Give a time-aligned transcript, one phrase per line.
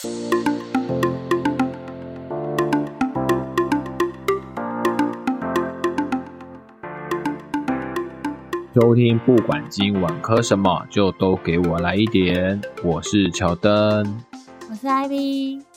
[0.00, 0.08] 收
[8.94, 12.58] 听不管今晚磕什么，就都给我来一点。
[12.82, 14.22] 我是乔登，
[14.70, 15.69] 我是艾比。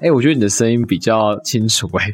[0.00, 2.06] 哎，我觉得你的声音比较清楚哎。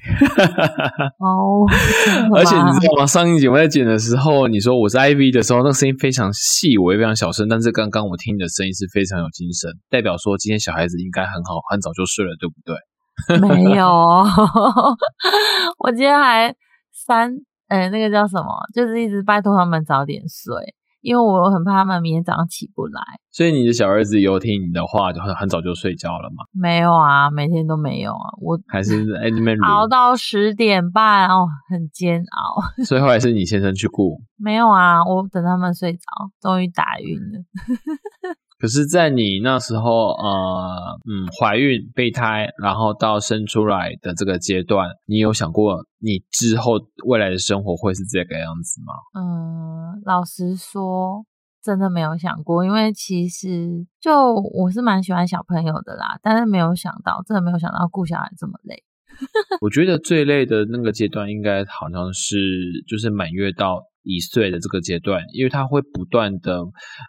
[1.19, 1.67] 哦，
[2.37, 3.07] 而且你知道吗？
[3.07, 7.49] 上一集我在剪的时候，你说我是 Ivy 的时候，那个声音非常细微、非常小声。
[7.49, 12.77] 但是刚刚我听你的声音是非常有精神，代表说今天小孩子应该很好，很早就睡了，对不对？
[13.39, 13.87] 没有，
[15.79, 16.55] 我今天还
[16.93, 17.33] 三。
[17.69, 18.49] 哎，那个叫什么？
[18.75, 23.03] 就是一直拜托他们早点睡，因为我很怕他们明天早上起不来。
[23.31, 26.45] 所以你的小儿子有听你的话，就很很早就睡觉了吗？
[26.53, 28.35] 没有啊，每天都没有啊。
[28.41, 32.85] 我还是哎你们 熬到十点半哦，很煎熬。
[32.85, 34.21] 所以后来是你先生去顾？
[34.37, 36.01] 没有啊，我等他们睡着，
[36.41, 37.45] 终于打晕了。
[38.61, 46.73] 可是，在你那时候，呃，嗯，怀孕、备胎，然后到生出来的这个阶段，你有想过你之后
[47.07, 48.93] 未来的生活会是这个样子吗？
[49.19, 51.25] 嗯，老实说，
[51.63, 58.85] 真的没有想过，因为其实就我是蛮喜欢小朋友的啦，但是没有想到，真的没有想到顾小孩这么累。
[59.63, 62.37] 我觉得最累的那个阶段，应该好像是
[62.87, 63.90] 就是满月到。
[64.03, 66.61] 一岁的这个阶段，因为他会不断的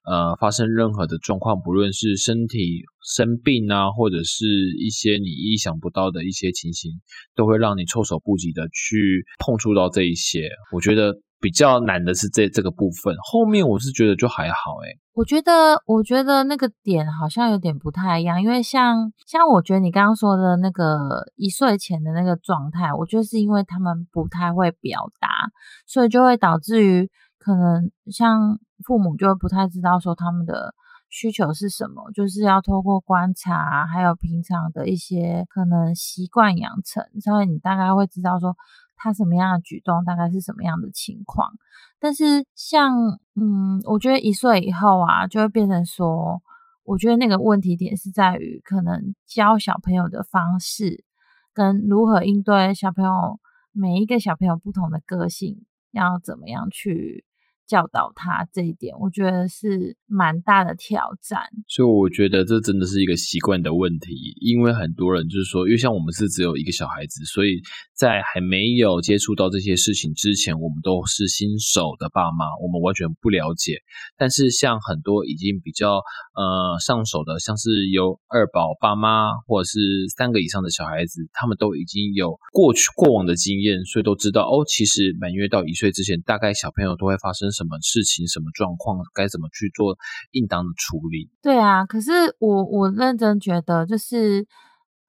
[0.06, 4.46] 呃发生任何的状况，不论是身体生病啊，或者是
[4.80, 6.92] 一些你意想不到的一些情形，
[7.36, 10.50] 都会让你措手不及的去碰触到这一些。
[10.72, 11.20] 我觉得。
[11.42, 15.00] 比较难的是这这个部分，后面我是觉得就还好诶。
[15.14, 25.50] 我觉得我觉得那个点好像有点不太一样，因为像像我觉得你刚刚说的那个一岁前的那个状态，我觉得是因为他们不太会表达，
[25.88, 30.76] 所以就会导致于可能像父母就会不太知道说他们的
[31.12, 38.56] 需求是什么，就是要透过观察，还有平常的一些可能习惯养成，所以你大概会知道说。
[39.04, 41.54] 他什么样的举动，大概是什么样的情况？
[42.00, 42.94] 但是像，
[43.34, 46.40] 嗯，我觉得一岁以后啊，就会变成说，
[46.84, 51.04] 我觉得那个问题点是在于，可能教小朋友的方式，
[51.52, 53.40] 跟如何应对小朋友
[53.72, 57.26] 每一个小朋友不同的个性，要怎么样去。
[57.68, 61.42] 教导他这一点，我觉得是蛮大的挑战。
[61.70, 67.62] 所以我觉得这真的是一个习惯的问题，因为很多人就是说，因为像我们是只有一个小孩子，所以
[67.96, 73.78] 在还没有接触到这些事情之前，我们都是新手的爸妈，我们完全不了解。
[74.18, 76.02] 但是像很多已经比较
[76.36, 79.80] 呃上手的，像是有二宝爸妈或者是
[80.18, 87.61] 三个以上的小孩子，他们都已经有过去过往的经验，所以都知道哦，其实满月到一岁之前，大概小朋友都会发生什。
[87.62, 89.96] 什么事情、什么状况，该怎么去做
[90.32, 91.30] 应当的处理？
[91.44, 94.48] 对啊，可是我我认真觉得，就是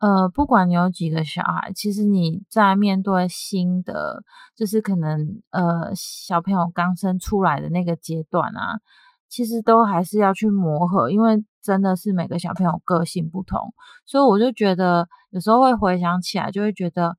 [0.00, 4.22] 呃，不管你有几个小孩，其实你在面对新的，
[4.54, 8.80] 就是可能呃小朋友刚生出来的那个阶段啊，
[9.30, 13.72] 其实都还是要去磨合，因为真的是每个小朋友个性不同，
[14.04, 17.16] 所以我就觉得有时候会回想起来，就会觉得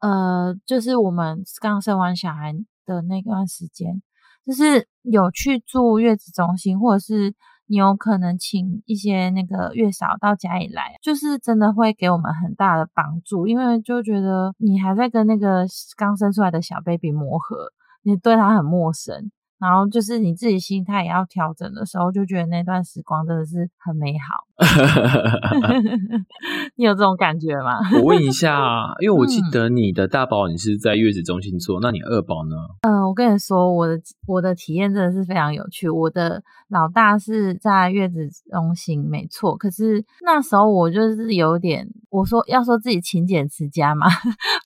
[0.00, 2.54] 呃，就是我们刚生完小孩
[2.86, 4.02] 的那段时间。
[4.48, 7.34] 就是有去住月子中心，或者是
[7.66, 15.66] 你有可能请一些那个月嫂到家里来，就是真的会给我们很大的帮助，因为就觉得你还在跟那个
[15.98, 17.70] 刚生出来的小 baby 磨合，
[18.02, 19.30] 你对他很陌生。
[19.58, 24.44] 然后就是你自己心态也要调整的时候，就觉得那段时光真的是很美好。
[26.76, 27.78] 你有这种感觉吗？
[27.94, 32.54] 我问一下， 因为我记得你的大宝你是在月子中心做，那你二宝呢？
[32.82, 35.88] 嗯，我跟你说，我的我的体验真的是非常有趣。
[35.88, 39.56] 我的老大是在月子中心，没错。
[39.56, 44.06] 可是那时候我就是有点，我说要说自己勤俭持家嘛，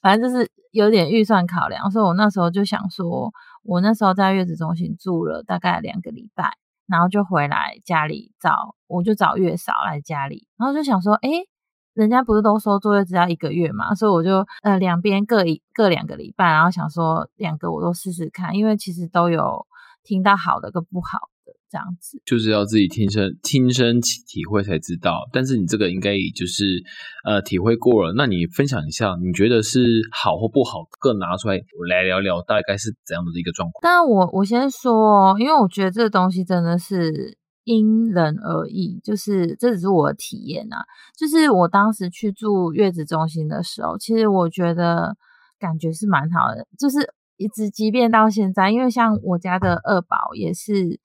[0.01, 3.31] 反正就是有点预算考量，所以我那时候就想说。
[3.63, 11.29] 我那时候在月子中心住了大概两个礼拜，然后就回来家里找，我就找月嫂来家里，然后就想说，哎，
[11.93, 19.65] 人家不是都说坐月子要一个月嘛，所以我就呃两边各一各两个礼拜，然后想说两个我都试试看，因为其实都有
[20.03, 21.29] 听到好的跟不好。
[21.73, 26.83] 这样子就是要自己亲身亲身体会才知道，但是你这个应该也就是
[27.25, 29.79] 呃体会过了，那你分享一下，你觉得是
[30.11, 31.57] 好或不好，各拿出来
[31.89, 33.79] 来聊聊，大概是怎样的一个状况？
[33.81, 40.85] 但我我先说，因为我觉得这个东西真的是因人而异，就是这只是我的体验啊。
[41.17, 45.15] 就是我当时去住月子中心的时候，其实我觉得
[45.57, 50.99] 感觉是蛮好的，就是一直即便到现在，因为像我家的二宝也是。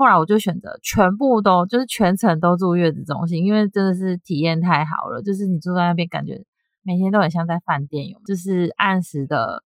[0.00, 6.42] 后来我就选择全部都就是全程都住月子中心，因为真的是体验太好了，就是你住在那边感觉
[6.82, 9.62] 每天都很像在饭店，有就是按时的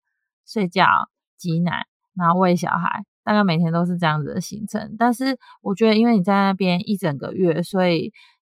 [0.47, 0.87] 睡觉、
[1.37, 1.85] 挤奶，
[2.17, 4.97] 然后喂小孩，大概每天都是这样子的行程。
[4.99, 8.11] 但是我觉得，因为你在那边一整个月，所以。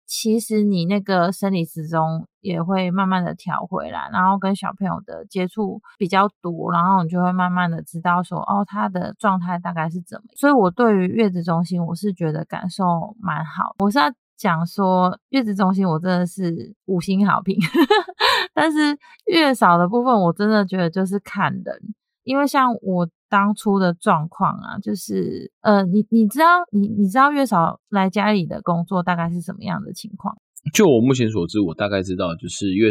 [0.09, 10.25] 其实你那个生理时钟也会慢慢的调回来，然后跟小朋友的接触比较多，然后你就会慢慢的知道说，哦，他的状态大概是怎么。
[10.35, 13.77] 所以我对于月子中心，我是觉得感受蛮好。
[13.81, 17.55] 我是要讲说，月子中心我真的是五星好评，
[18.55, 21.95] 但是月嫂的部分，我真的觉得就是看人，
[22.25, 23.07] 因为像我。
[23.29, 30.37] 当初的状况啊，就是呃，你你知道，你你知道月嫂来家里的工作大概是什么样的情况？
[30.75, 32.91] 就我目前所知，我大概知道，就是月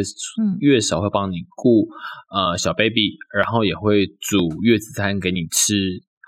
[0.59, 1.87] 月嫂会帮你顾
[2.33, 5.75] 呃小 baby，然后也会煮月子餐给你吃。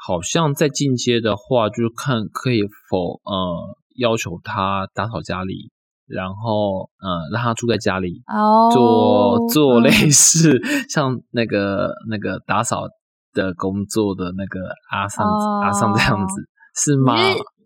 [0.05, 5.71] 好像在进阶的话，就是看可以否呃要求他打扫家里，
[6.07, 8.21] 然后呃让他住在家里，
[8.73, 10.59] 做做类似
[10.89, 12.87] 像那个那个打扫。
[13.43, 14.59] 的工作的那个
[14.91, 15.25] 阿尚
[15.61, 16.41] 阿桑这样子
[16.75, 17.15] 是吗？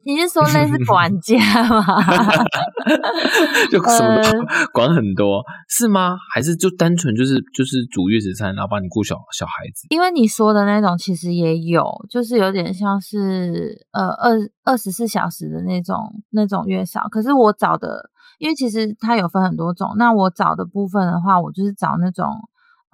[0.06, 1.38] 你是说那是管家
[1.70, 1.81] 吗？
[3.72, 4.31] 就什么都
[4.74, 6.18] 管很多是吗？
[6.34, 9.88] 还是就单纯就是就是煮月子餐，然后帮你顾小小孩子？
[9.92, 15.96] 因为你说的那种其实也有，就是有点像是呃二二十四小时的那种
[16.31, 17.08] 那种月嫂。
[17.10, 18.10] 可是我找的，
[18.40, 19.94] 因为其实它有分很多种。
[19.98, 22.28] 那我找的部分的话，我就是找那种。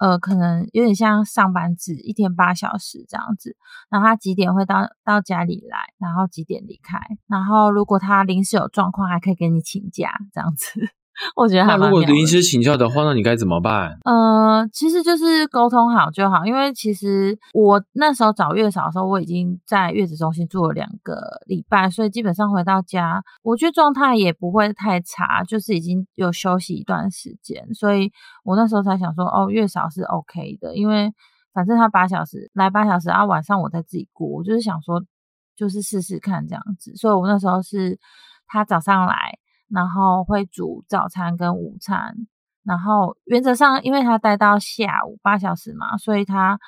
[0.00, 3.54] 呃，可能有点像上班制，一天八小时这样子。
[3.90, 6.98] 然后他几点会到到家里来，然后几点离开。
[7.28, 10.88] 然后如果他临时有状况，还可以给你请假这样子。
[11.36, 13.98] 我觉得那如果临时请教的话，那你该怎么办？
[14.04, 16.46] 呃，其实就是沟通好就好。
[16.46, 27.66] 因为其实我那时候找月嫂的时候，我已经在月子中心住了两个礼拜，所以基本上回到家，我觉得状态也不会太差，就是已经有休息一段时间。
[27.74, 28.10] 所以
[28.44, 31.12] 我那时候才想说，哦，月嫂是 OK 的，因为
[31.52, 35.02] 反正他八小时来八小时，啊晚上我再自己过，我就是想说，
[35.56, 36.94] 就是试试看这样子。
[36.96, 37.98] 所以我那时候是
[38.46, 39.39] 他早上来。
[39.70, 42.14] 然后会煮早餐跟午餐，
[42.64, 46.58] 然后原则上，因为他待到下午八小时嘛，所以他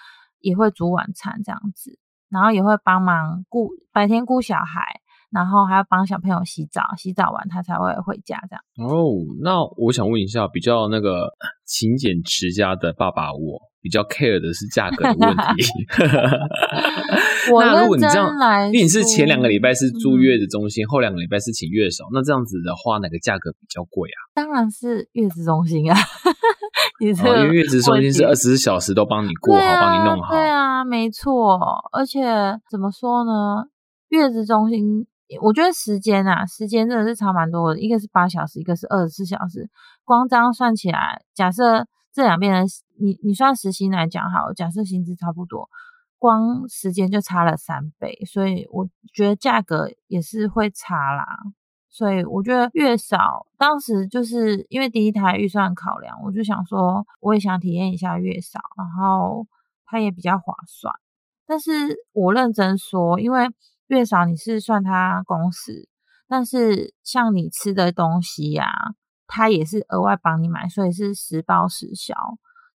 [0.40, 1.98] 也会煮晚餐这样子，
[2.30, 5.00] 然后也会帮忙顾白天顾小孩，
[5.30, 8.62] 然后还要帮小朋友洗澡，洗澡完他才会回家这样。
[8.88, 9.12] 哦，
[9.42, 11.34] 那我想问一下，比较那个
[11.64, 13.70] 勤俭持家的爸爸我。
[13.82, 15.42] 比较 care 的是价格的问题。
[17.60, 18.30] 那如果你这样，
[18.66, 24.18] 因为你是前两个礼拜是住月子中心，后两个礼拜是请月嫂，那这样子的话，哪个价格比较贵啊？
[24.34, 25.96] 当然是月子中心啊！
[27.00, 30.30] 因为月子中心是二十四小时都帮你过好，帮你弄好。
[30.30, 31.58] 对啊，没错。
[31.92, 32.22] 而且
[32.70, 33.64] 怎么说呢？
[34.08, 35.06] 月子中心，
[35.40, 37.80] 我觉得时间啊，时间真的是差蛮多的。
[37.80, 39.68] 一个是八小时，一个是二十四小时。
[40.04, 41.86] 光这样算起来，假设。
[42.14, 42.60] 这两边的
[43.00, 45.70] 你你算时薪来讲好，假设薪资差不多，
[46.22, 51.26] 光时间就差了三倍，所以我觉得价格也是会差啦。
[51.90, 59.46] 所以我觉得月嫂当时就是因为第一台预算考量，我就想说我也想体验一下月嫂，然后
[59.84, 60.94] 它也比较划算。
[61.44, 63.48] 但是我认真说，因为
[63.88, 65.88] 月嫂你是算它工时，
[66.28, 68.94] 但是像你吃的东西呀。
[69.34, 72.14] 他也是额外帮你买，所以是实报实销。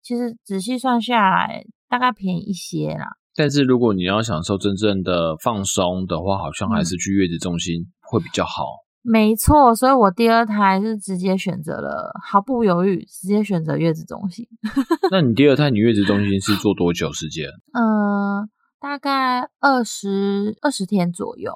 [0.01, 3.15] 其实仔细算下来，大概便宜一些啦。
[3.37, 8.65] 但是如果你要享受真正的放松的话，好像还是去月子中心会比较好。
[9.03, 14.45] 没错，所以我第二胎是直接选择了，毫不犹豫，直接选择月子中心。
[15.11, 17.47] 那你第二胎，你月子中心是做多久时间？
[17.71, 18.49] 嗯，
[18.81, 21.53] 大概二十二十天左右。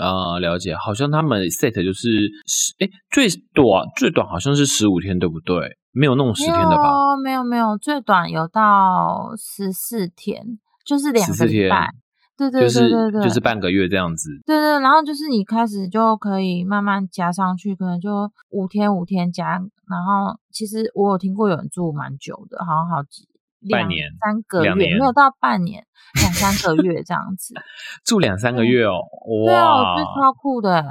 [0.00, 5.76] 啊，了解，好像他们 set 就是十，哎，最短最短好像是十五天，对不对？
[5.92, 7.16] 没有弄十天的吧？
[7.22, 10.58] 没有没有，最短有到十四天，
[10.90, 11.88] 就是两个礼拜，
[12.36, 14.30] 对对对对对，就是半个月这样子。
[14.44, 19.52] 对对，然后就是你开始就可以慢慢加上去，可能就五天五天加，
[19.88, 23.28] 然后其实我有听过有人住蛮久的，好像好几。
[23.68, 27.52] 半年、三个月，没有到半年，两三个月这样子，
[28.06, 29.02] 住两三个月哦，
[29.44, 30.82] 哇，对啊，我觉得超酷的，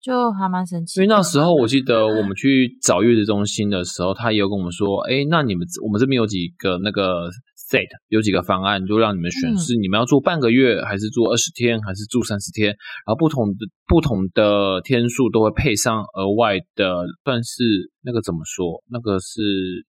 [0.00, 1.00] 就还蛮神奇。
[1.00, 7.28] 因为那时候我记 得我们去找月子中心的时候，他也有跟我们说，哎，那你们我们这边有几个那个
[7.74, 12.68] set，有几个方案，就让你们选，是你们要住半个月，还是住二十天，还是住三十天？
[13.06, 18.82] 然后不同的不同的天数都会配上额外的，算是那个怎么说？
[18.90, 19.42] 那个是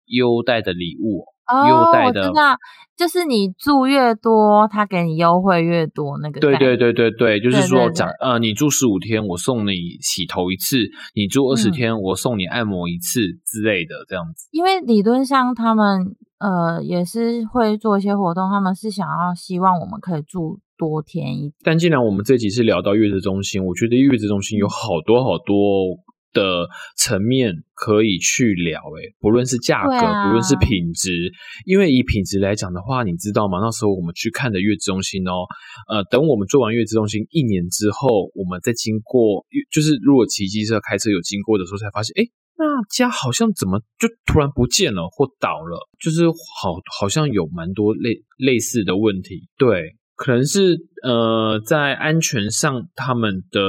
[0.06, 1.25] 优待的礼物。
[1.46, 2.58] 哦，待的我知道，
[2.98, 14.48] 就是你住越多，他给你优惠越多，那个对对对对对，就是说讲呃，你住十五天，我送你洗头一次；你住二十嗯天，我送你按摩一次之类的，这样子。
[14.50, 21.54] 因为理论上他们呃也是会做一些活动，他们是想要希望我们可以住多天一点。
[21.63, 25.56] 但既然我们这集是聊到月子中心，我觉得月子中心有好多好多
[26.36, 31.32] 的层面可以去聊，诶，不论是价格，啊不论是品质，
[31.65, 33.58] 因为以品质来讲的话，你知道吗？
[33.60, 35.48] 那时候我们去看的月子中心哦，
[35.89, 49.96] 呃，等我们做完月子中心一年之后，我们再经过，就是如果骑机车开车有经过的时候，才发现，诶，那家好像怎么就突然不见了或倒了，就是好好像有蛮多类类似的问题，对。
[50.18, 53.60] 可能是呃，在安全上他们的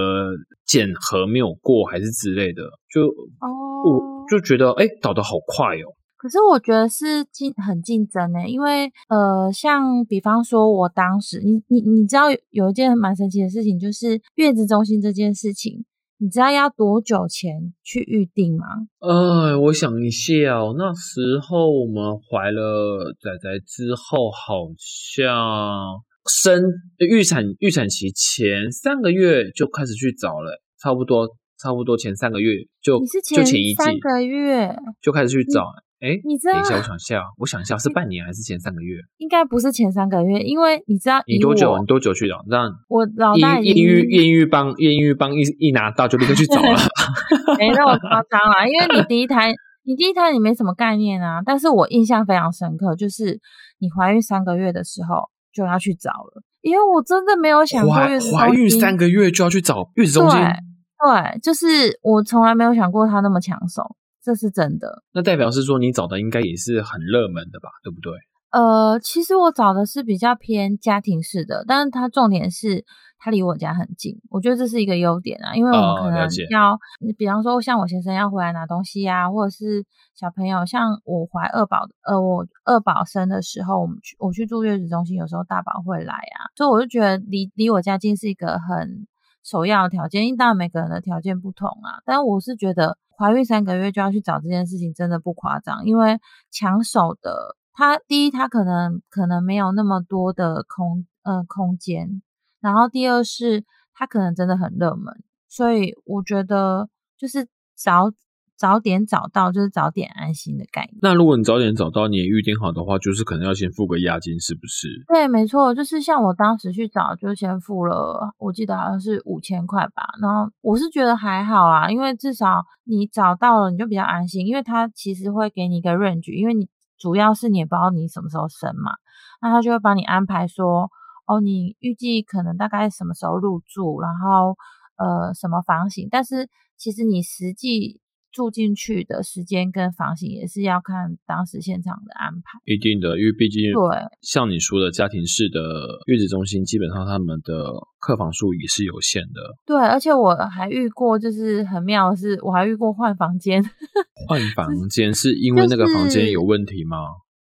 [0.66, 3.06] 检核没有过，还是之类的，就
[3.40, 3.46] 哦
[3.84, 5.94] 我就觉得哎，倒得好快哦。
[6.18, 15.84] 可是我觉得是竞很竞争呢、因为呃，像比方说，我当时你你你知道有有一件蛮神奇的事情，就是月子中心这件事情，
[16.18, 18.64] 你知道要多久前去预定吗？
[18.98, 26.62] 呃，我想一下哦，那时候我们怀了仔仔之后，好像生
[26.98, 31.28] 预产预产期前三个月就开始去找了，差不多
[31.58, 32.52] 差不多前三个月
[32.82, 35.64] 就就前一季三个月，就开始去找。
[35.98, 38.98] 哎，你知道等一下，我想一下，我想一下，是半年还是前三个月？
[39.16, 41.78] 应该不是前三个月，因为你知道你多久？
[41.78, 42.44] 你多久去找？
[42.50, 46.78] 让我老大已经验验孕验孕棒验孕棒一一拿到就立刻去找了。
[47.58, 49.54] 没那么夸张啦，因为你第一胎，
[49.84, 51.40] 你第一胎你没什么概念啊。
[51.42, 53.40] 但是我印象非常深刻，就是
[53.78, 60.52] 你怀孕三个月的时候就要去找了，因为我真的没有想过怀月子怀孕三个月就要去找月子中心，对
[61.00, 65.02] 对，就是我从来没有想过他那么抢手，这是真的。
[65.14, 67.70] 那代表是说你找的应该也是很热门的吧？
[67.82, 68.12] 对不对？
[68.56, 72.86] 呃，其实我找的是比较偏家庭式的，但是它重点是
[73.18, 79.84] 它离我家很近，我觉得这是一个优点啊，因为我们哦可能要，你比方说像我先生要回来拿东西啊，或者是
[80.14, 89.06] 小朋友，像我怀二宝，呃，我二宝生的时候，我们去我去住月子中心，有时候大宝会来啊，所以我就觉得离离我家近是一个很
[89.44, 96.18] 首要的条件，因为当然每个人的条件不同啊，但我是觉得怀孕三个月就要去找这件事情真的不夸张，因为
[96.50, 97.55] 抢手的。
[97.76, 102.22] 它第一，它可能可能没有那么多的空呃空间，
[102.60, 105.14] 然后第二是它可能真的很热门，
[105.46, 108.10] 所以我觉得就是早
[108.56, 110.98] 早点找到，就是早点安心的概念。
[111.02, 115.04] 那如果你早点找到，你也预定好的话，就是可能要先付个押金，是不是？
[115.08, 120.08] 对，没错，就是像我当时去找，就先付了，我记得好像是五千块吧。
[120.22, 126.66] 然后我是觉得还好啊，因为至少你找到了，你就比较安心，因为他其实会给你一个 range，因为你
[126.98, 128.92] 主要是你也不知道你什么时候生嘛，
[129.40, 130.90] 那他就会帮你安排说，
[131.26, 134.56] 哦，你预计可能大概什么时候入住，然后
[134.96, 138.00] 呃什么房型，但是其实你实际
[138.36, 142.60] 住进去的时间跟房型也是要看当时现场的安排。
[142.66, 143.80] 一定的，因为毕竟对
[144.20, 145.58] 像你说的家庭式的
[146.04, 149.40] 月子中心，基本上他们的客房数也是有限的。
[149.64, 153.64] 对，而且我还遇过，就是很妙的是，我还遇过换房间，
[154.28, 156.98] 换房间是因为那个房间有问题吗？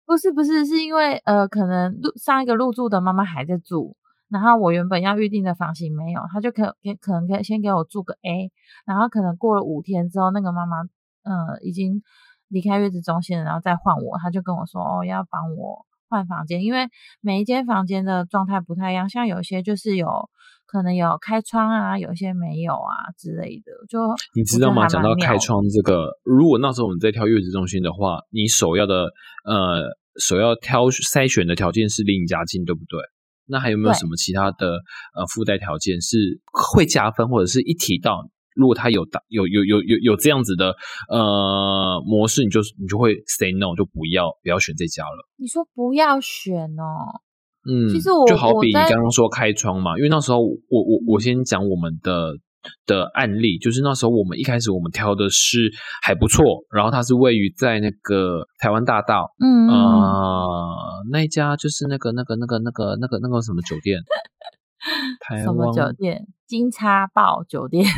[0.07, 3.97] 不是不是，是因为呃，可能入上一个入住的妈妈还在住，
[4.29, 8.51] 然后我原本要预定的房型没有，他就可给可能可以先给我住个 A，
[8.85, 10.77] 然后可能过了五天之后，那个妈妈
[11.23, 12.01] 呃已经
[12.47, 16.87] 离开月子中心了，然后再换我，他就跟我说哦要帮我换房间，因为
[17.21, 20.07] 每一间房间的状态不太一样，像有些就是有
[20.65, 23.99] 可能有开窗啊，有些没有啊之类的，就
[24.35, 24.87] 你知道吗？
[24.87, 29.05] 讲到开窗这个，如果那时候我们在挑月子中心的话，你首要的
[29.45, 29.81] 呃
[30.19, 32.99] 首要挑筛选的条件是离你家近，对不对？
[33.47, 34.79] 那还有没有什么其他的
[35.13, 40.75] 呃附带条件是会加分，或者是一提到如果他有大有有有有有这样子的
[41.09, 45.29] 呃模式，你就你就会 say no，就不要不要选这家了。
[45.37, 47.21] 你说不要选哦，
[47.69, 52.37] 嗯，其实我就好比你刚刚说开窗嘛，因为那时候我我我先讲我们的
[52.85, 59.67] 的案例，就是那时候我们一开始我们挑的是还不错，然后它是位于在那个台湾大道，嗯
[61.11, 63.99] 那一家就是那个那个那个那个那个那个什么酒店，
[65.21, 66.25] 台什么湾酒店？
[66.47, 67.83] 金叉豹酒店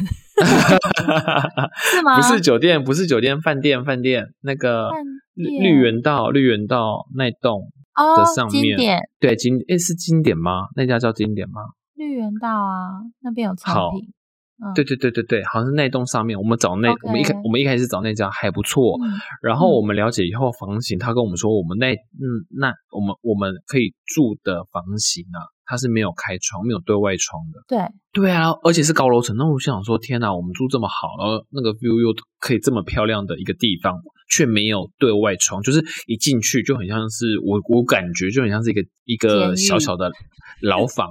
[1.91, 2.15] 是吗？
[2.15, 7.61] 不是酒店，不是酒店，饭店饭店那个饭绿店绿园道绿园道那栋
[7.93, 10.67] 哦的上，面，对经诶是经典吗？
[10.77, 11.61] 那家叫经典吗？
[11.95, 14.13] 绿园道啊，那边有好产品。
[14.73, 18.97] 对对对对对，好像是那栋上面，我们找那我们一开我们一开始找那家还不错，
[19.41, 22.25] 然后我们了解以后房型，他跟我们说我们那嗯
[22.57, 27.61] 那我们我们可以住的房型啊，它是没有开窗，没有对外窗的。
[27.67, 27.79] 对
[28.13, 29.35] 对啊，而且是高楼层。
[29.37, 40.11] 那我想说，天哪，我们住这么好，然后那个 view 又可以这么漂亮的一个地方，却没有对外窗，就是一进去就很像是我我感觉就很像是一个一个小小的
[40.63, 41.07] 牢房。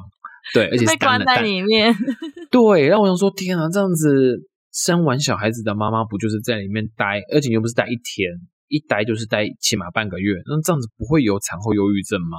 [0.55, 1.95] 对，而且被关在里面。
[2.51, 4.39] 对，让我想说，天啊，这样子
[4.73, 8.31] 生完小孩子的妈妈不就是在里面待，而且又不是待一天，
[8.69, 12.39] 一待就是待起码半个月，那这样子不会有产后忧郁症吗？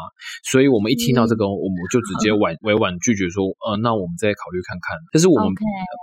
[0.49, 5.53] 所以我们一听到这个，我们就直接 婉委婉拒绝说，呃，那我们再考虑看看，这是我们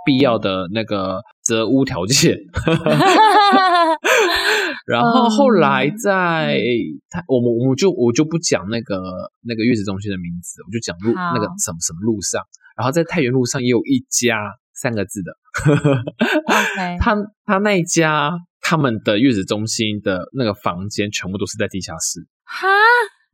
[0.05, 2.37] 必要的那个择屋条件。
[4.85, 6.59] 然后后来在
[7.09, 9.01] 他，我们我们就我就不讲那个
[9.41, 12.41] 那个月子中心的名字，我就讲路那个什么什么路上。
[12.77, 14.37] 然后在太原路上也有一家
[14.73, 15.37] 三个字的，
[16.99, 17.15] 他
[17.45, 22.27] 他那一家他们的月子中心的那个房间全部都是在地下室。
[22.43, 22.67] 哈。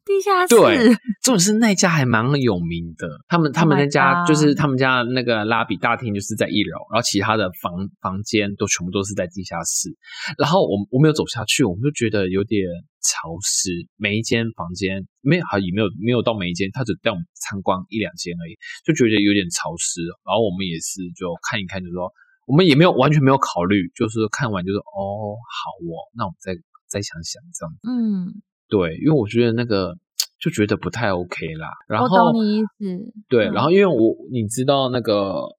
[0.04, 3.08] 地下室对，重点是那家还蛮有名的。
[3.28, 9.96] 他们他们那家就是他们家那个拉比大厅就是在一楼，然后其他的房房间都全部都是在地下室。
[10.40, 12.66] 然后我我没有走下去，我们就觉得有点
[13.04, 13.70] 潮湿。
[13.96, 20.02] 每一间房间没有，也没有没有到每一间，他只带我们参观一两间而已，就觉得有点潮湿。
[20.26, 22.12] 然后我们也是就看一看，就说
[22.48, 26.58] 我们也没有完全没有考虑，就是看完就是哦好哦，那我们再
[26.90, 27.72] 再想想这样。
[27.86, 28.42] 嗯。
[28.72, 29.94] 对，因为我觉得那个
[30.40, 31.68] 就觉得不太 OK 啦。
[31.90, 33.14] 然后我懂你意思。
[33.28, 35.14] 对，然后因为我你知道那个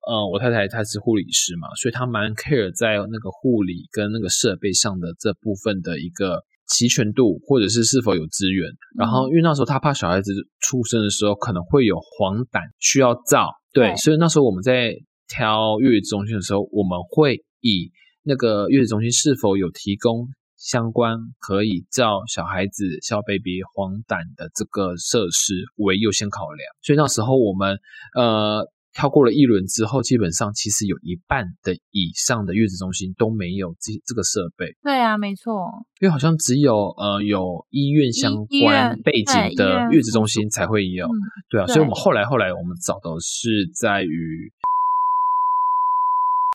[0.09, 8.71] 呃，我太太她是护理师嘛，所以她蛮 care 在那个护理跟那个设备上的这部分的一个齐全度，或者是是否有资源。
[8.97, 14.97] 然后因为那时候她怕小孩子出生的时候可能会有黄疸需要照，对，所以那时候我们在
[15.28, 17.92] 挑月子中心的时候，我们会以
[18.25, 20.26] 那个月子中心是否有提供。
[20.62, 27.81] 相关可以照小孩子小 baby 黄疸的这个设施为优先考量，所以那时候我们
[28.14, 34.76] 呃跳过了一轮之后，基本上其实有一半的以上的月子中心都没有这这个设备。
[34.85, 41.09] 对啊，没错，因为好像只有呃有医院相关背景的月子中心才会有。
[41.51, 44.53] 对啊，所以我们后来后来我们找的是在于。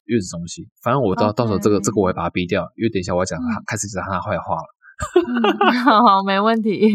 [0.08, 4.74] 月子中心，反正我到到时候这个这个我会把它逼掉，因为等一下我要讲他开始讲他坏话了。
[5.86, 6.82] 好，没问题。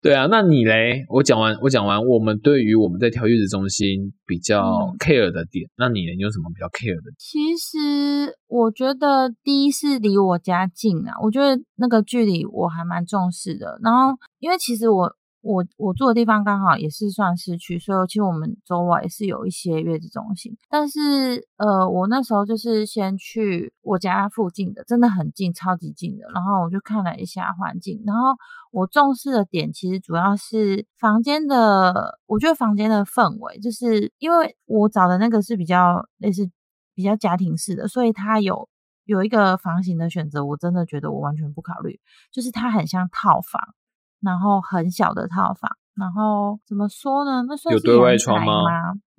[0.00, 1.04] 对啊，那你嘞？
[1.10, 4.62] 我讲完，我讲完，我们对于我们在挑月子中心比较
[4.98, 6.14] care 的点，那你呢？
[6.16, 7.12] 你有什么比较 care 的？
[7.18, 13.78] 其实我觉得第一是离我家近啊，我觉得那个距离我还蛮重视的。
[13.82, 15.14] 然后，因为其实我。
[15.42, 20.56] 我我住的地方刚好也是算市区，所以其实我们周围是有一些月子中心。
[20.68, 26.26] 但是呃，我那时候就是先去我家附近的，真的很近，超级近的。
[26.34, 28.36] 然后我就看了一下环境，然后
[28.70, 36.50] 我重视的点其实主要是房间的，我觉得房间的氛围，就是因为我找的那个是比较类似
[36.94, 38.68] 比较家庭式的，所以它有
[39.04, 41.98] 有一个房型的选择，我真的觉得我完全不考虑，
[42.30, 43.74] 就是它很像套房。
[44.20, 47.42] 然后很小的套房，然后怎么说呢？
[47.48, 48.52] 那算有对外窗吗？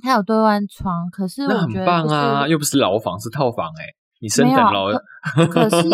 [0.03, 3.85] 它有对外窗，可是那很棒啊，又不是牢房，是套房哎，
[4.19, 5.03] 你升等了。
[5.51, 5.89] 可是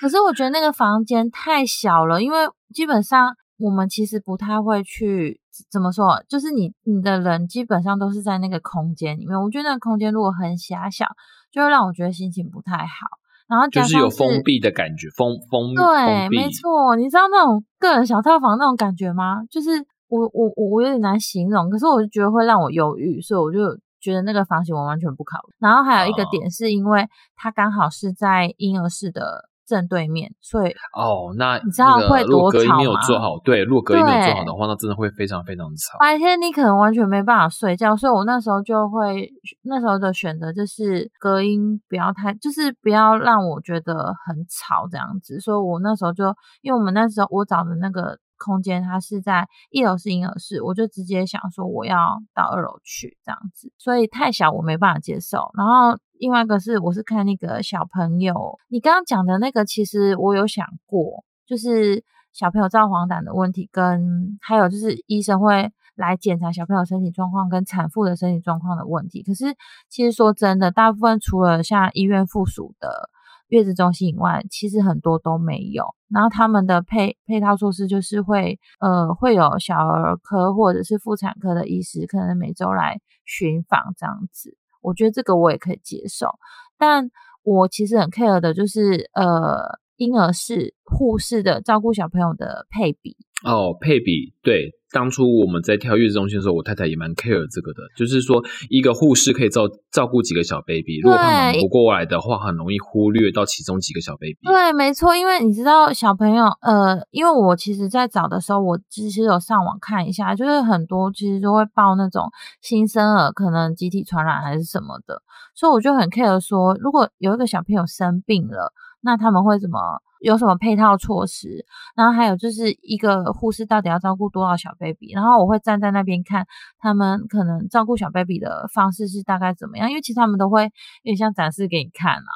[0.00, 2.38] 可是我觉得那个房间太小了，因为
[2.74, 9.40] 基本上我们其实不太会去怎么说，就是你你的人基本上都是在那个空间里面。
[9.40, 11.06] 我觉得那个空间如果很狭小，
[11.50, 13.06] 就会让我觉得心情不太好。
[13.52, 16.96] 然后就是有封闭的感觉，封封对，没错。
[16.96, 19.44] 你知道那种个人小套房那种感觉吗？
[19.50, 19.68] 就是
[20.08, 23.58] 我我我我有点难形容，可是我就觉得会让我犹豫，所以我就
[24.00, 25.54] 觉得那个房型我完全不考虑。
[25.58, 29.50] 然后还有一个点是因为它刚好是在婴儿室的。
[29.66, 32.76] 正对面，所以哦，那你知道会多吵吗？
[32.78, 35.98] 没有做好，对，如果隔音没有做好的话，那真的会非常非常吵。
[36.00, 39.30] 白天你可能完全没办法睡觉，所以我那时候就会
[39.62, 45.40] 那时候的选择就是隔音不要太，就是不要让我觉得很吵这样子。
[45.40, 46.24] 所以我那时候就，
[46.60, 48.18] 因为我们那时候我找的那个。
[48.44, 55.52] 空间它是在一楼是婴儿室，我就直接想说我要到二楼去这样子，所以太小我没办法接受。
[55.56, 69.24] 然后另外一个是我是看那个小朋友，你刚刚讲的那个其实我有想过，就是小朋友造黄疸的问题，跟还有就是医生会来检查小朋友身体状况跟产妇的身体状况的问题。
[69.24, 69.46] 可是
[69.88, 73.10] 其实说真的，大部分除了像医院附属的。
[73.48, 75.94] 月子中心以外，其实很多都没有。
[76.08, 84.56] 然后他们的配配套措施就是会，呃，会有小儿科或者是妇产科的医师，可能每周来巡访这样子。
[84.82, 86.28] 我觉得这个我也可以接受。
[86.76, 87.10] 但
[87.42, 93.16] 我其实很 care 的就是呃婴儿室护士的照顾小朋友的配比。
[93.44, 94.70] 哦，配比对。
[94.92, 104.36] 当初我们在跳月子中心的时候，我太太也蛮 care 这个的，就是说一个护士可以照照顾几个小 baby，如果他忙不过来的话，很容易忽略到其中几个小 baby。
[104.42, 115.22] 对，没错，因为你知道小朋友，呃，因为我其实在找的时候，我其实有上网看一下，就是很多其实都会报那种新生儿可能集体传染还是什么的，
[115.54, 119.78] 所以我就很 care 说，如果有一个小朋友生病了，那他们会怎么？
[120.22, 121.66] 有什么配套措施？
[121.96, 125.12] 然后还有就是一个护士到底要照顾多少小 baby？
[125.12, 126.46] 然后我会站在那边看
[126.78, 130.70] 他们可能照顾小 baby 的方式是大概怎么样，因为其实他们都会有
[131.02, 132.32] 点像展示给你看啊。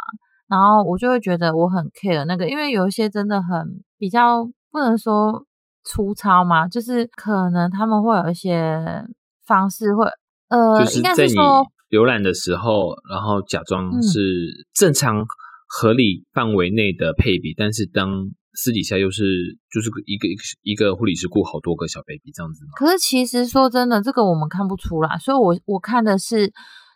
[0.48, 5.44] 然后我就会觉得我很 care 那个，因为有一些真的很比较不能说
[5.84, 9.04] 粗糙嘛，就是可能他们会有一些
[9.46, 10.06] 方式会
[10.48, 14.20] 呃，应该是说浏览的时候，然后假装是
[14.74, 15.24] 正常。
[15.66, 22.64] 合理范围内的配比，但是当私底下又是就是一个一个一个护理师顾好多个小 baby 这样子？
[22.76, 26.52] 可是其实说真的，这个我们看不出来，所以我我看的是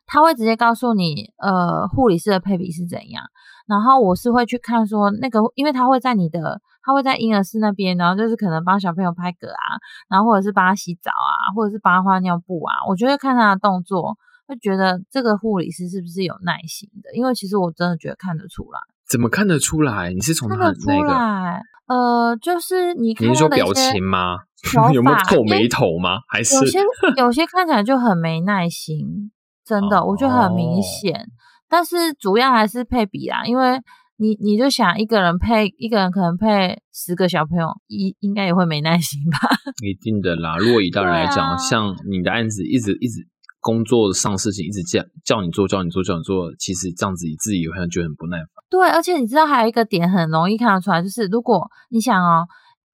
[0.07, 3.25] 他会直接告诉你，呃，护理师的配比是怎样，
[3.67, 9.77] 然后我是会去看说那个，因为他会在你的他会在婴儿室那边，然后就是可能帮小朋友拍嗝啊，
[10.09, 14.17] 然后或者是帮他洗澡啊，或者是帮他换尿布啊，我就会看他的动作。
[14.51, 17.15] 会觉得这个护理师是不是有耐心的？
[17.15, 18.81] 因为其实我真的觉得看得出来。
[19.09, 20.13] 怎么看得出来？
[20.13, 21.61] 你是从他那个？
[21.87, 24.39] 呃，就是你你是说表情吗？
[24.93, 26.19] 有没有皱眉头吗？
[26.29, 26.79] 还是有些
[27.17, 29.31] 有些看起来就很没耐心，
[29.65, 31.29] 真的，我觉得很明显。
[31.69, 33.81] 但是主要还是配比啦，因为
[34.17, 39.39] 你你就想一个人配一个人，可能配十个小朋友，应应该也会没耐心吧？
[39.85, 40.57] 一定的啦。
[40.59, 43.27] 如果以大人来讲，像你的案子一直一直。
[43.61, 48.47] 工作上事情一直叫叫你做叫你做叫你做，其实这样子你自己有可能觉得很不耐烦。
[48.71, 52.47] 对，而且你知道还有一个点很容易看得出来，就是如果你想哦，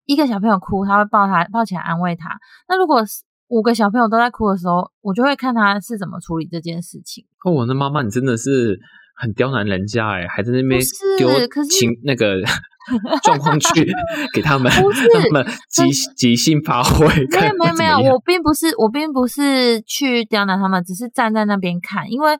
[0.04, 2.30] 一个小朋友哭，他会抱他抱起来安慰他。
[2.68, 3.04] 那如果
[3.48, 7.24] 五个小朋友都在哭的时候，我就会看他是怎么处理这件事情。
[7.44, 8.80] 哦，我的妈妈，你真的是
[9.16, 10.80] 很刁难人家哎，还在那边
[11.18, 11.28] 丢
[11.64, 12.36] 情那个。
[13.24, 13.84] 状况去
[14.32, 17.04] 给他们，让他们即即兴发挥。
[17.08, 22.38] 没有没有没有，我并不是我并不是去刁难他们，只是站在那边看，因为。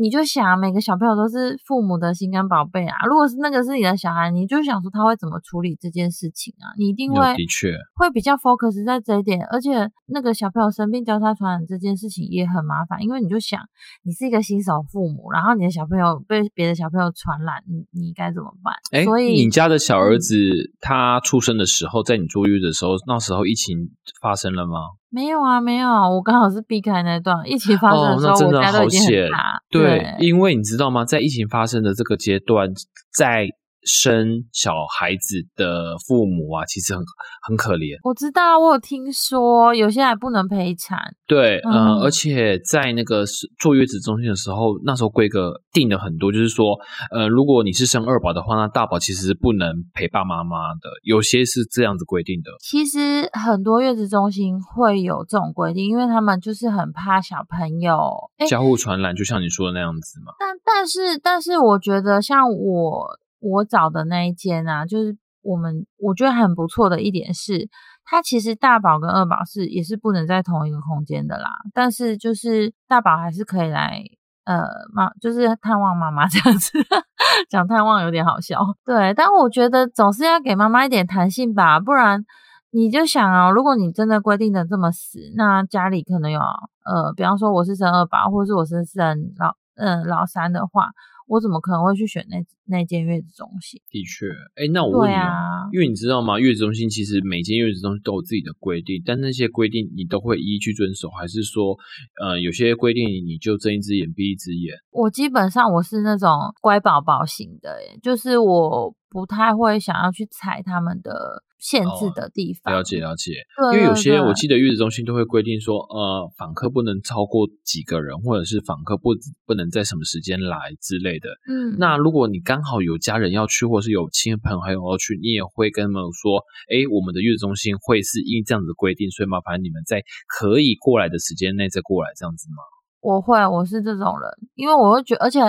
[0.00, 2.94] 你就想每个小朋友都是父母的心肝宝贝啊！
[3.08, 6.70] 如果是那个是你的小孩，你就想说他会怎么处理这件事情啊？
[6.78, 13.60] 你一定会的确会比较 focus 在这一点，而且那个小朋友生病交叉传染这件事情也很麻烦，因为你就想
[14.04, 18.74] 你是一个新手父母，然后你的小朋友被别的小朋友传染，你你该怎么办？
[18.92, 20.36] 哎，所以你家的小儿子
[20.80, 23.90] 他出生的时候，在你坐月的时候，那时候疫情
[24.22, 24.78] 发生了吗？
[25.10, 29.60] 没有啊，没有，我刚好是避开那段疫情发生的时候，我家都已经很大。
[29.70, 32.68] 对，因为你知道吗，在疫情发生的这个阶段，
[33.16, 33.48] 在。
[33.84, 37.02] 生小孩子的父母啊，其实很
[37.46, 37.98] 很可怜。
[38.02, 40.98] 我知道，我有听说有些还不能陪产。
[41.26, 43.24] 对，嗯，而且在那个
[43.58, 46.76] 坐月子中心的时候，那时候规格定了很多，就是说，
[47.12, 52.50] 呃，如果你是生二宝的话，那大宝其实是不能陪爸妈妈的，有些是这样子规定的。
[52.60, 60.32] 其实很多月子中心会有这种规定，因为他们就是很怕小朋友交互传染，就像你说的那样子嘛。
[60.38, 63.18] 但但是但是，我觉得像我。
[63.40, 67.68] 我找的那一间啊，就是我们我觉得很不错的一点是，
[68.04, 71.48] 它其实大宝跟二宝是也是不能在同一个空间的啦。
[71.72, 74.02] 但是就是大宝还是可以来，
[74.44, 76.72] 呃，妈就是探望妈妈这样子，
[77.48, 78.60] 讲探望有点好笑。
[78.84, 82.24] 对，但我觉得总是要给妈妈一点弹性吧，不然
[82.70, 90.90] 你就想啊，如果你真的规定的这么死，那家里可能有呃，比方说我是生二宝，或者是我是生老嗯老三的话。
[91.30, 93.78] 我怎么可能会去选那那间月子中心？
[93.90, 94.24] 的确，
[94.56, 96.38] 哎，那我问你啊，因为你知道吗？
[96.38, 101.76] 月子中心其实每间月子中心都有自己的规定，但那些规定你都会一一去遵守，还是说，
[102.22, 104.74] 呃，有些规定你就睁一只眼闭一只眼？
[104.90, 106.30] 我基本上我是那种
[106.62, 111.44] 乖宝宝型的，就是我不太会想要去踩他们的。
[111.58, 113.32] 限制的地方，了解了解。
[113.72, 119.10] 因为有些我记得月子中心都会规定说，呃，访客不能超过几个人，或者是访客不
[119.46, 121.30] 不能在什么时间来之类的。
[121.48, 126.38] 嗯，那如果你刚好有家人要去，或是有亲朋好友要去，你也会跟他们说，
[126.70, 132.62] 哎，我们的月子中心会是因这样子规定，所以麻烦你们在可以过来的时间内再过来，这样子吗？
[133.00, 135.40] 我会，我是这种人，因为我会觉而且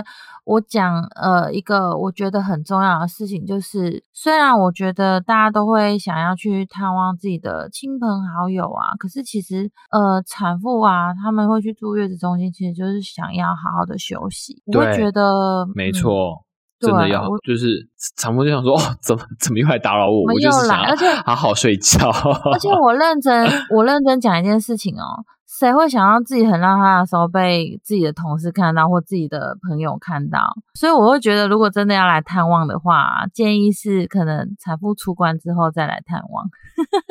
[0.46, 14.62] 我讲呃一个我觉得很重要的事情，就是虽然我觉得大家都会想要去探望自己的亲朋好友啊，可是其实呃产妇啊，他们会去住月子中心，其实就是想要好好的休息。
[14.68, 16.46] 我会觉得没错。
[16.80, 20.24] 真的要，就是产妇就想说，哦，怎么怎么又来打扰我？
[20.24, 20.84] 我就是想
[21.26, 22.10] 好好睡觉。
[22.10, 30.54] 而且我认真，我认真讲一件事情哦，谁会想要自己很邋遢的时候被自己的同事看到或自己的朋友看到？
[30.74, 36.46] 所以我会觉得，如果真的要来探望的话，建议是可能产妇出关之后再来探望。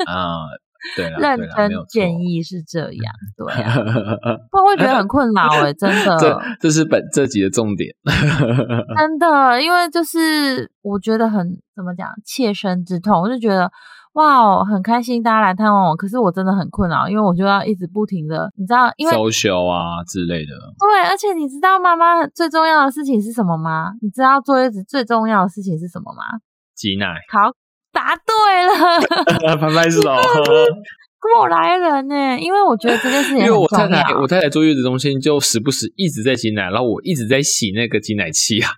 [0.07, 0.47] 啊。
[0.95, 3.45] 对，认真建议是这样，对，
[4.49, 6.17] 不然会觉得很 困扰哎，真的。
[6.17, 7.93] 这这是本这集的重点，
[8.97, 13.69] 真的，因为就是我觉得很怎么讲，切身之痛，我就觉得
[14.13, 20.51] 哇，很开心大家来探望我，可是我真的很困扰，因为我就要一直不停的，你知道，因为收修啊之类的。
[20.79, 23.91] 对，而且你知道妈妈最重要的事情是什么吗？
[24.01, 26.39] 你知道坐月子最重要的事情是什么吗？
[26.75, 27.07] 挤奶。
[27.31, 27.53] 好。
[27.91, 30.01] 答对了， 拍拍手，
[31.21, 32.39] 过来人呢？
[32.39, 38.69] 因为我觉得这件事情，因为我太太，我太太坐月子中心就时不时一直在挤奶，然后我一直在洗那个挤奶器啊。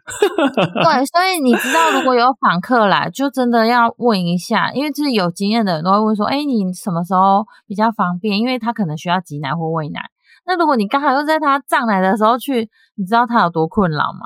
[0.83, 8.39] 对，所以你知道，如果有访客来，就真的要问一下，因为就是有经验的人都会问说：“哎，你什么时候比较方便？
[8.39, 10.01] 因为他可能需要挤奶或喂奶。”
[10.45, 14.25] 那如果你刚好又在他胀奶的时候去，你知道他有多困扰吗？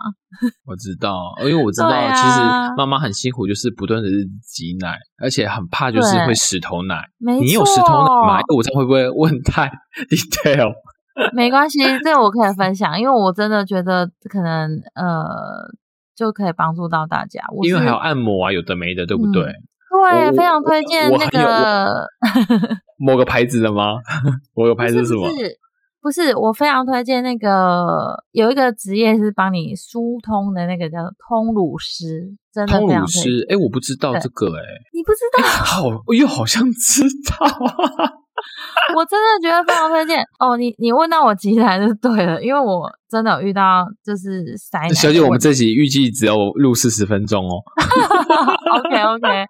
[0.66, 2.42] 我知道，因为我知道，其实
[2.78, 4.08] 妈妈很辛苦，就是不断的
[4.42, 7.04] 挤奶，而且很怕就是会石头奶。
[7.20, 8.40] 你有石头奶吗？
[8.56, 9.70] 我这会不会问太
[10.10, 10.74] detail？
[11.34, 15.26] 没关系，这个我可以分享，因为我真的觉得可能呃
[16.16, 17.42] 就可以帮助到大家。
[17.64, 19.44] 因为还有按摩啊，有的没的，对不对？
[20.12, 22.06] 对，非常推荐那个
[22.98, 23.94] 某个牌子的吗？
[24.54, 25.30] 某个牌子是什么？
[26.06, 33.44] 不是，我非常推荐那个有一个职业是帮你疏通的那个叫通乳师，真的通乳师。
[33.50, 34.62] 哎，我不知道这个，哎，
[34.94, 35.48] 你不知道？
[35.50, 37.48] 好，我又好像知道。
[38.96, 40.56] 我真的觉得非常推荐哦。
[40.56, 44.88] 你你问到我急来就对了，因为我真的有遇到就是塞。
[44.90, 47.64] 小姐，我们这集预计只有录四十分钟哦。
[48.78, 49.46] OK OK，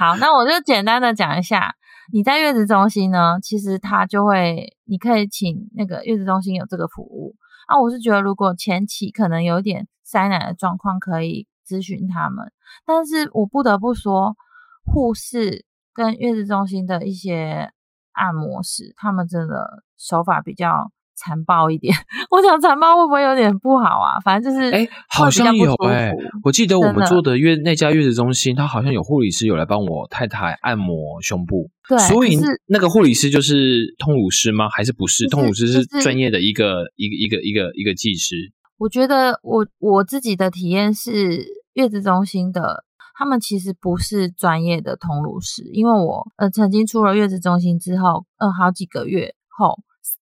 [0.00, 1.72] 好，那我就简单的讲一下。
[2.12, 7.34] 你在月子中心呢，其实他就会，你可以请那个月子中心有这个服务
[7.66, 7.80] 啊。
[7.80, 12.52] 我是觉得，如果前期可能有点塞奶的状况，可以咨询他们。
[12.84, 14.36] 但是我不得不说，
[14.84, 17.70] 护士跟月子中心的一些
[18.12, 20.90] 按摩师，他们真的手法比较。
[21.16, 21.94] 残暴一点，
[22.30, 24.20] 我想残暴会不会有点不好啊？
[24.20, 31.70] 反正就是，哎，好像有哎，我记得我们做的月那家月子中心，他好像有护理师有来帮我太太按摩胸部。
[31.88, 34.68] 对，所以那个护理师就是通乳师吗？
[34.70, 35.28] 还是不是？
[35.28, 38.52] 通乳师是专业的一个一个一个一个一个技师。
[38.78, 42.84] 我觉得我我自己的体验是，月子中心的
[43.16, 49.78] 他们其实不是专业的通乳师，因为我呃曾经出了月子中心之后，呃好几个月后。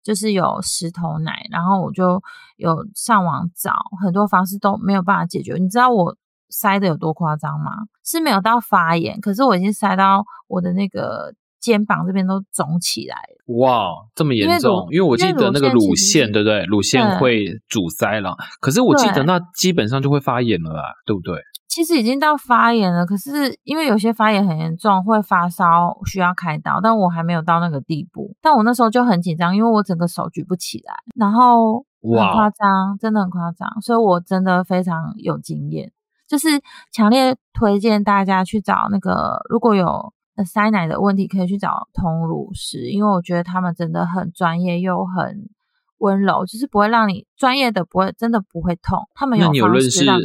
[0.09, 2.19] 就是有石头奶，然后我就
[2.57, 5.53] 有上网找很多方式都没有办法解决。
[5.59, 6.17] 你知道我
[6.49, 7.73] 塞的有多夸张吗？
[8.03, 13.17] 是没有到发炎，可是我已经塞到我的那个肩膀这边都肿起来
[13.55, 14.87] 哇，这么严重！
[14.89, 16.63] 因为我记得那个乳腺，对不对？
[16.65, 18.35] 乳腺会阻塞了。
[18.59, 21.39] 可是我记得那基本上就会发炎了啦，对不对？
[21.69, 28.35] 其实已经到发炎了，可是因为有些发炎很严重，会发烧，需要开刀，但我还没有到那个地步。
[28.41, 35.91] 但我那时候就很紧张，因为我整个手举不起来，然后很夸张，真的很夸张，所以我真的非常有经验，
[36.27, 36.49] 就是
[36.91, 40.11] 强烈推荐大家去找那个如果有
[40.45, 45.47] 塞奶的问题，可以去找通乳师，因为我觉得他们真的很专业又很。
[45.99, 50.19] 温柔就是不会让你专业的不会真的不会痛，他们有那你有认识认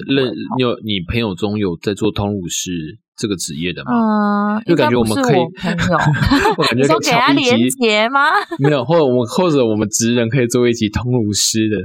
[0.57, 4.57] 你有你朋友中有在做通乳师这个职业的吗？
[4.59, 5.99] 嗯，就感觉我们可以朋友，
[6.59, 8.21] 我感觉说给他连接吗？
[8.59, 11.77] 没有，或者我们或者我们职人可以做一集通乳师的。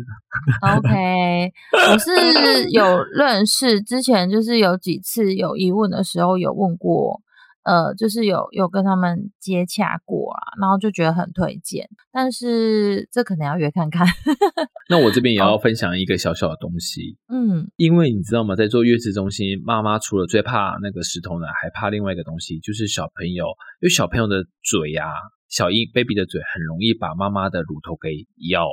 [0.75, 1.51] OK，
[1.91, 7.21] 我是有认识，之前就是有几次有疑问的时候有问过。
[7.69, 14.07] 呃，就是有有跟他们接洽过啊，然后就觉得很推荐，但是这可能要约看看。
[14.89, 23.45] 那我这边也要分享一个小小的东西，嗯，因为你知道吗，在做月子中心，妈妈除了最怕那个石头呢，还怕另外一个东西，就是小朋友，
[23.81, 25.05] 因为小朋友的嘴呀，
[25.47, 28.65] 小婴 baby 的嘴很容易把妈妈的乳头给咬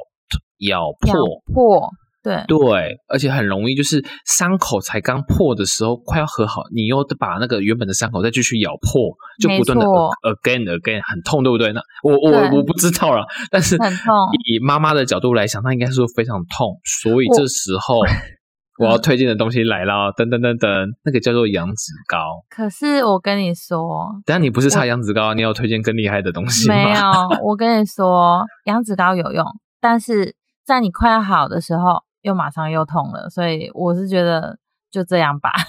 [0.61, 1.91] 咬破破。
[2.27, 11.73] 对对，而且很容易就是伤口才刚破的时候，快要和好，你又把那个原本的伤口再继续咬破，就不断的 again again，很痛，对不对？
[11.73, 14.12] 那我我我不知道了，但是很痛
[14.49, 18.01] 以妈妈的角度来想，那应该是非常痛，所以这时候
[18.83, 22.19] 我要推荐的东西来了，噔噔噔噔，那个叫做羊脂膏。
[22.51, 26.75] 可是我跟你说，等下你不是擦羊脂膏，你有推荐更厉害的东西吗？
[26.75, 27.01] 没有，
[27.45, 29.47] 我跟你说，羊脂膏有用，
[29.81, 30.35] 但是
[30.65, 34.59] 在你快要好的时候，又马上又痛了，所以我是觉得
[34.91, 35.53] 就这样吧。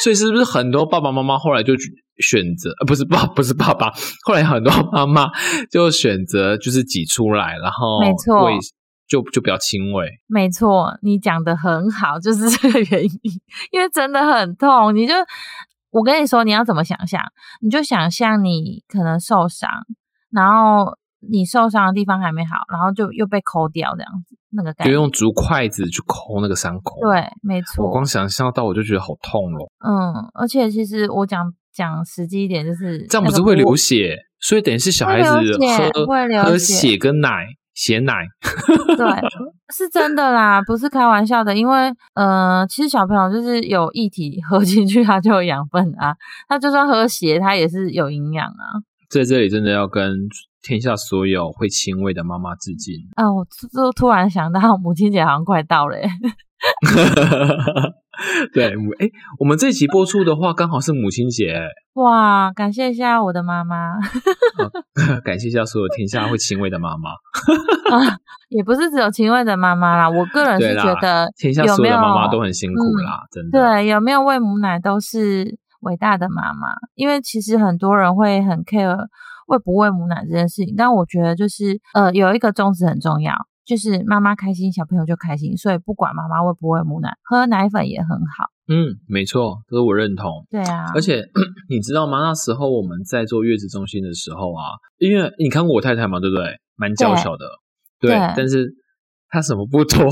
[0.00, 1.72] 所以是不是很多爸爸妈妈后来就
[2.18, 3.90] 选择，呃，不是爸，不是爸爸，
[4.24, 5.28] 后来很多妈妈
[5.68, 8.52] 就选择就是挤出来，然后没错喂
[9.08, 10.08] 就就比较轻微。
[10.28, 13.10] 没错，你讲的很好，就是这个原因，
[13.72, 14.94] 因为真的很痛。
[14.94, 15.14] 你就
[15.90, 17.20] 我跟你说，你要怎么想象？
[17.60, 19.68] 你就想象你可能受伤，
[20.30, 20.96] 然后
[21.30, 24.92] 你受伤的地方还没好，然后就又被抠掉这样子，那个感觉。
[24.92, 27.90] 就用竹筷子去抠那个伤口。，对，没错我。
[27.90, 29.70] 光想象到我就觉得好痛咯。
[29.86, 35.30] 嗯，而且其实我讲讲实际一点，就是这样不是会流血，所以等于是小孩子
[36.06, 38.26] 会流血喝血血跟奶血奶。
[38.96, 39.06] 对，
[39.74, 41.54] 是真的啦，不是开玩笑的。
[41.54, 46.14] 因为呃，其实小朋友就是有液体喝进去，他就有养分啊。
[46.48, 48.80] 他就算喝血，他也是有营养啊。
[49.10, 50.02] 在这里真的要跟
[50.66, 52.94] 天下所有会亲喂的妈妈致敬。
[53.14, 56.08] 啊，我就突然想到母亲节好像快到了耶，
[58.52, 61.54] 对，母哎，我们这期播出的话，刚好是母亲节，
[61.94, 62.50] 哇！
[62.52, 63.94] 感谢一下我的妈妈
[65.24, 67.10] 感谢一下所有天下会亲喂的妈妈。
[67.10, 73.60] 啊，也不是只有亲喂的妈妈啦，我个人是觉得天下所有的妈妈都很辛苦啦，真的。
[73.60, 78.96] 对，有没有喂母奶都是伟大的妈妈，因为其实很多人会很 care
[79.46, 88.50] 喂不喂母奶这件事情，但我觉得就是呃有一个宗旨很重要，就是妈妈开心，小朋友就开心，所以不管妈妈喂不喂母奶，喝奶粉也很好。
[88.68, 90.44] 嗯，没错，这是我认同。
[90.50, 91.22] 对啊，而且
[91.70, 92.18] 你知道吗？
[92.18, 96.44] 那时候我们在做月子中心的时候啊，因为你看过我太太嘛，对不对？
[96.74, 97.46] 蛮娇小的，
[98.00, 98.74] 对，对但是
[99.28, 100.04] 她什么不多，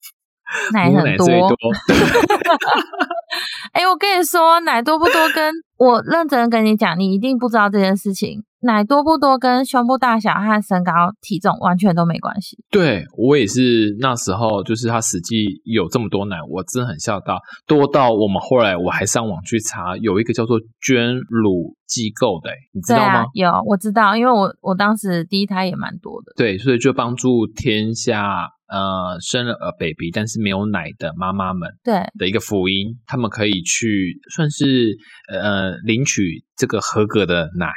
[0.72, 1.00] 奶很多。
[1.00, 1.56] 母奶最多。
[3.72, 8.42] 哎、我跟你说，奶多不多跟我认真地跟你讲，你一定不知道这件事情。
[8.60, 12.58] 奶多不多跟胸部大小和身高体重完全都没关系。
[12.72, 23.20] 对我也是那时候，就是他实际有这么多奶，我真的很吓到，多到我们后来我还上网去查，有一个叫做捐乳机构的，你知道吗？
[23.20, 26.32] 啊，有我知道，因为我我当时第一胎也蛮多的。
[26.36, 34.96] 对，所以就帮助天下呃生了呃 baby 但是没有奶的妈妈们对，的一个福音，他们可以去算是
[35.32, 37.70] 呃领取这个合格的奶，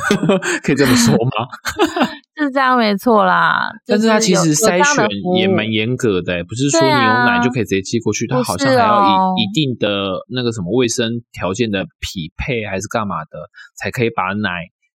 [0.64, 1.46] 可以这么说吗？
[2.40, 3.70] 是这样没错啦。
[3.86, 14.50] 但是它其实筛选也蛮严格的，不是说你有奶就可以直接寄过去，它不好像还要哦一一定的那个什么卫生条件的匹配还是干嘛的，才可以把奶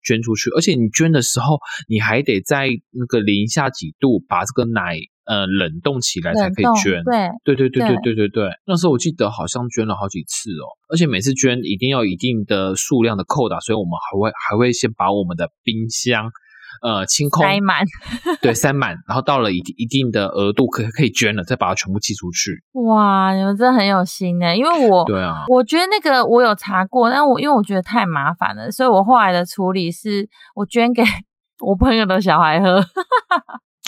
[0.05, 0.49] 捐出去。
[0.51, 7.03] 而且你捐的时候，你还得在那个零下几度把这个奶呃冷冻起来才可以捐。
[7.03, 16.29] 对，对对对对对对对对，那时候我记得好像捐了好几次哦，而且每次捐一定要一定的数量的扣打，所以我们还会还会先把我们的冰箱
[16.81, 17.85] 呃清空，塞满。
[18.41, 22.63] 对，塞满，然后到了一一定的额度可可以捐了，再把它全部寄出去。
[22.73, 31.03] 哇，你们真的很有心呢，因为我对啊，我觉得那个我有查过，但我因为我觉得太麻烦了，所以我后来的处理是我捐给
[31.61, 32.83] 我朋友的小孩喝。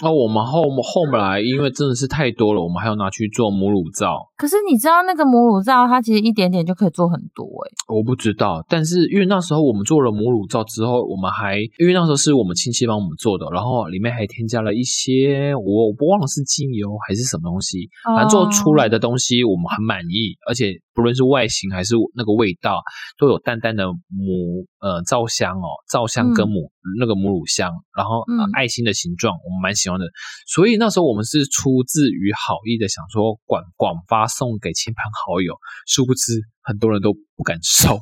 [0.03, 4.29] 那、我们后后来因为真的是太多了，我们还要拿去做母乳皂。
[4.35, 7.71] 可是你知道那个母乳皂，它其实一点点就可以做很多诶。
[7.87, 22.81] 我不知道，但是因为那时候我们做了母乳皂之后，我们还因为那时候是我们亲戚帮我们做的，然后里面还添加了一些我我不忘了是精油还是什么东西，反正做出来的东西我们很满意，而且不论是外形还是那个味道，
[23.19, 30.05] 都有淡淡的母呃皂香哦，皂香跟母、那个母乳香，然后、呃嗯爱心的形状，我们蛮喜欢的。
[30.47, 35.55] 所以那时候我们是出自于好意的，想说广广发送给亲朋好友，
[35.85, 37.99] 殊不知很多人都不敢收。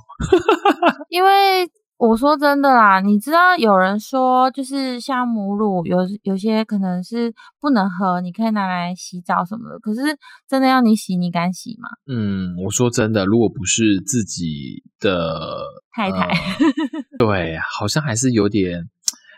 [1.10, 9.79] 因为我说真的啦，你知道有人说，就是像母乳有有些可能是不能喝，你可以拿来洗澡什么的。
[9.79, 10.01] 可是
[10.47, 11.88] 真的要你洗，你敢洗吗？
[12.08, 15.63] 嗯，我说真的，如果不是自己的
[15.95, 16.36] 太太呃
[17.17, 18.89] 对，好像还是有点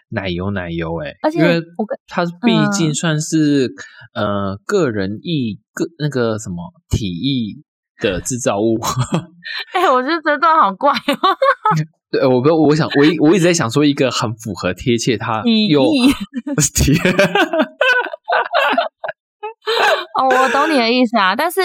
[0.10, 3.70] 奶油奶油哎、而且因为我跟它毕竟嗯算是、
[4.14, 7.64] 呃个人意个那个什么体意
[8.02, 8.80] 的制造物。
[9.74, 11.20] 哎、我觉得这段好怪哦。
[12.12, 16.08] 对，我不，我想我一我一直在想说一个很符合贴切它体又液
[16.74, 16.94] 体
[20.18, 21.60] 哦，我懂你的意思啊，但是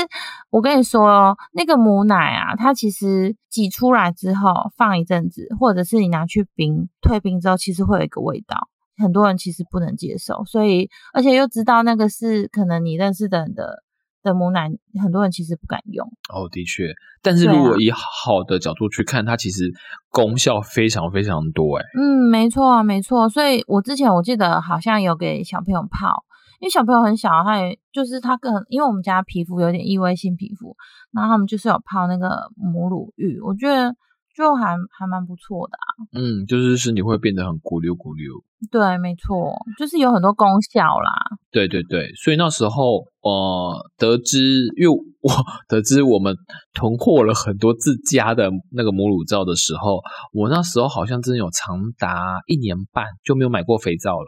[0.50, 13.84] 我跟你说哦，那个母奶啊，它其实挤出来之后放一阵子，或者是你拿去冰退冰之后，其实会有一个味道，很多人其实不能接受，所以而且又知道那个是可能你认识的人的
[14.22, 14.70] 的母奶，
[15.02, 16.06] 很多人其实不敢用。
[16.32, 16.92] 哦，的确，
[17.22, 19.72] 但是如果以好的角度去看，它其实
[20.10, 26.24] 功效非常非常多，哎，嗯，没错啊，没错，所以我之前我记得好像有给小朋友泡。
[26.60, 30.76] 因为小朋友很小，他也就是他更，因为我们家皮肤有点异位性皮肤，
[31.10, 33.96] 然后他们就是有泡那个母乳浴，我觉得
[34.40, 35.86] 就还还蛮不错的啊。
[36.16, 38.32] 嗯，就是身体会变得很咕溜咕溜。
[38.70, 41.10] 对，没错，就是有很多功效啦。
[41.50, 44.38] 对对对，所以那时候呃，得知，
[44.76, 45.30] 因为我
[45.68, 46.36] 得知我们
[46.74, 50.00] 囤货了很多自家的那个母乳皂的时候，
[50.34, 54.26] 我那时候好像真的有长达一年半就没有买过肥皂了。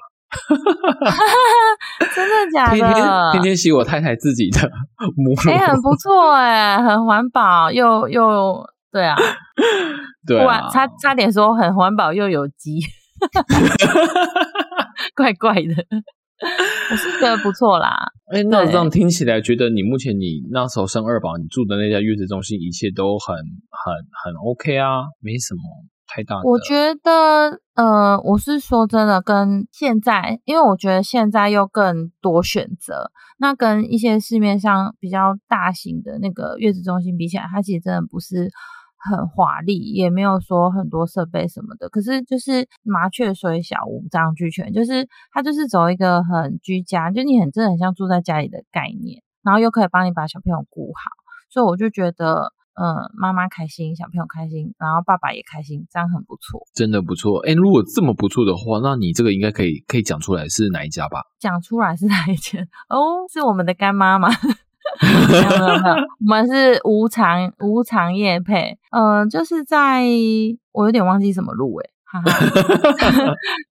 [2.14, 2.76] 真的假的？
[2.76, 4.60] 天天天天洗我太太自己的
[5.14, 9.16] 母乳，哎，很不错哎，很环保又又对啊，
[10.26, 12.80] 对啊，差差点说很环保又有机，
[15.16, 15.86] 怪怪的。
[16.90, 18.04] 我是觉得不错啦。
[18.34, 25.60] 哎，那这样听起来，觉得你目前你那时候生二宝，你住的那家月子中心，一切都很很很 OK 啊，没什么。
[26.14, 38.50] 太大，我觉得，呃，我是说真的，跟现在，因为我觉得现在又更多选择，那跟一些市面上比较大型的那个月子中心比起来，它其实真的不是
[39.10, 41.88] 很华丽，也没有说很多设备什么的。
[41.88, 51.10] 可是就是麻雀虽小，五脏俱全，就是它就是走一个很居家，就你很真的很像住在家里的概念，然后又可以帮你把小朋友顾好，
[51.50, 52.52] 所以我就觉得。
[52.74, 57.38] 嗯，妈妈开心，小朋友开心，然后爸爸也开心，这样很不错，真的不错。
[57.46, 61.20] 哎，如果这么不错的话，那你这个应该可以可以讲出来是哪一家吧？
[61.38, 62.60] 讲出来是哪一家？
[62.88, 64.30] 哦，是我们的干妈吗？
[66.20, 68.78] 我们是无偿无偿业配。
[68.90, 70.04] 嗯，就是在
[70.72, 71.90] 我有点忘记什么路哎，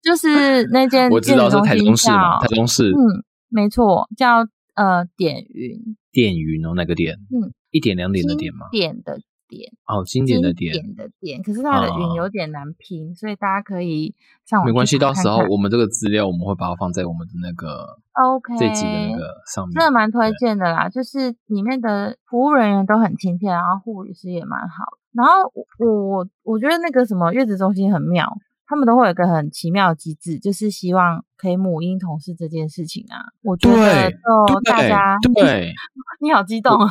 [0.01, 7.53] 就是那间我知道是台中市嘛，台中市，嗯，没错，叫呃点云，点云哦，那个点，嗯。
[7.72, 8.68] 一点两点的点吗？
[8.70, 9.18] 点的
[9.52, 14.66] 点哦，经典的点典的点，可是它的云有点难拼，所以大家可以上网。
[14.66, 20.88] 没关系，到时候我们这个资料我们会把它放在我们的那个 OK 这集的那个上面，真的蛮推荐的啦。
[20.88, 24.86] 就是里面的服务人员都很亲切，然后护理师也蛮好。
[25.12, 25.34] 然后
[25.80, 28.26] 我我觉得那个什么月子中心很妙。
[28.72, 33.19] 他们都会有一个很奇妙的机制，就是希望可以母婴同事这件事情啊。
[33.43, 35.74] 我觉得就大家，对，
[36.24, 36.88] 你好激动哦！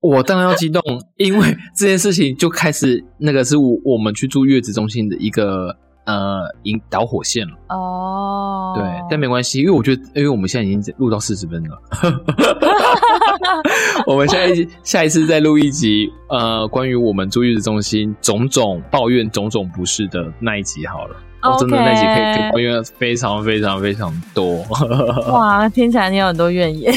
[0.00, 0.82] 我当然要激动，
[1.16, 7.52] 因为这件事情就开始那个是我我们去住月子中心的一个呃引导火线了。
[7.68, 11.78] 哦，对，但没关系，因为我觉得，因为我们现在已经录到四十分了。
[14.06, 21.16] 我们下一下一次再录一集，呃，关于我们住月子中心种种抱怨、种种不适的那一集好了。
[21.46, 24.62] 哦，真的那集可以可以抱怨非常非常非常多。
[25.32, 26.92] 哇，听起来你有很多怨言。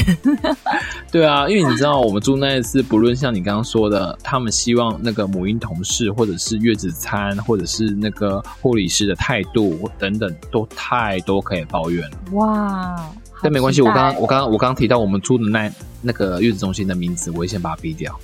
[1.12, 12.16] 对啊，因为你知道，我们住那一次，不论像你刚刚说的，他们希望那个母婴同事，或者是月子餐，或者是那个护理师的态度等等，都太多可以抱怨了。
[12.32, 12.96] 哇。
[13.42, 15.72] 但没关系，我刚刚我刚刚我刚刚提到我们住的那
[16.02, 18.14] 那个月子中心的名字，我会先把它逼掉。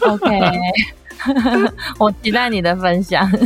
[0.00, 0.26] OK，
[1.98, 3.30] 我期待你的分享。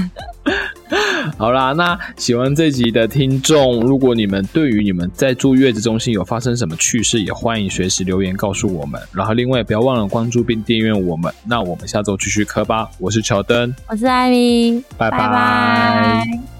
[1.36, 9.00] 好啦，那喜欢这集的听众，如果你们对于你们在住月子中心有发生什么趣事，也欢迎随时留言告诉我们。
[9.12, 11.32] 然后另外不要忘了关注并订阅我们。
[11.44, 12.88] 那我们下周继续磕吧。
[12.98, 16.57] 我是乔登，我是艾米，拜拜。